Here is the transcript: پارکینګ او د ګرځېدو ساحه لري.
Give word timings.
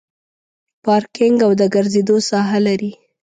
پارکینګ 0.83 1.37
او 1.45 1.51
د 1.59 1.61
ګرځېدو 1.75 2.15
ساحه 2.29 2.59
لري. 2.67 2.91